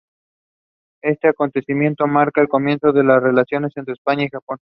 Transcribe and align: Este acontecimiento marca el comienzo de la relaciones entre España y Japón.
Este 1.03 1.27
acontecimiento 1.27 2.07
marca 2.07 2.41
el 2.41 2.49
comienzo 2.49 2.91
de 2.91 3.03
la 3.03 3.19
relaciones 3.19 3.73
entre 3.77 3.93
España 3.93 4.23
y 4.25 4.29
Japón. 4.31 4.57